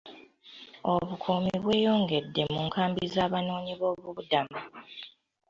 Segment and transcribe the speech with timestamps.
[0.93, 4.59] Obukuumi bweyongedde mu nkambi z'Abanoonyiboobubudamu.